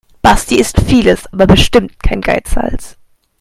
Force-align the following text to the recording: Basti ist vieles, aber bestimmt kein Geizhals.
Basti 0.23 0.55
ist 0.57 0.79
vieles, 0.81 1.31
aber 1.31 1.45
bestimmt 1.45 2.01
kein 2.01 2.21
Geizhals. 2.21 2.97